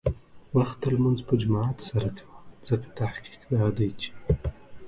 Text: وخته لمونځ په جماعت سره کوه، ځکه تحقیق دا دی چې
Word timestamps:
وخته 0.57 0.85
لمونځ 0.93 1.19
په 1.27 1.33
جماعت 1.41 1.77
سره 1.89 2.07
کوه، 2.17 2.35
ځکه 2.67 2.87
تحقیق 2.99 3.41
دا 3.53 3.65
دی 3.77 3.89
چې 4.01 4.11